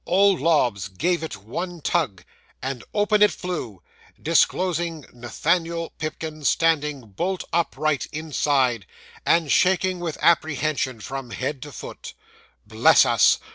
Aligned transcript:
Old 0.07 0.41
Lobbs 0.41 0.87
gave 0.87 1.21
it 1.21 1.37
one 1.43 1.79
tug, 1.79 2.23
and 2.59 2.83
open 2.91 3.21
it 3.21 3.29
flew, 3.29 3.83
disclosing 4.19 5.05
Nathaniel 5.13 5.91
Pipkin 5.99 6.43
standing 6.43 7.09
bolt 7.11 7.43
upright 7.53 8.07
inside, 8.11 8.87
and 9.27 9.51
shaking 9.51 9.99
with 9.99 10.17
apprehension 10.19 11.01
from 11.01 11.29
head 11.29 11.61
to 11.61 11.71
foot. 11.71 12.15
Bless 12.65 13.05
us! 13.05 13.37